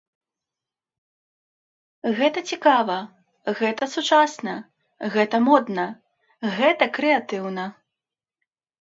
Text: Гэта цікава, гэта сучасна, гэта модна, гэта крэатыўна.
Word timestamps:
Гэта 2.21 2.39
цікава, 2.53 2.97
гэта 3.61 3.83
сучасна, 3.95 4.57
гэта 5.19 5.35
модна, 5.47 5.89
гэта 6.59 6.93
крэатыўна. 7.01 7.73